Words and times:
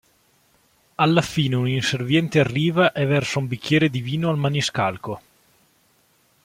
Alla 0.95 1.21
fine 1.21 1.53
un 1.57 1.67
inserviente 1.67 2.39
arriva 2.39 2.91
e 2.91 3.05
versa 3.05 3.37
un 3.37 3.45
bicchiere 3.45 3.87
di 3.87 4.01
vino 4.01 4.31
al 4.31 4.37
"maniscalco". 4.39 5.21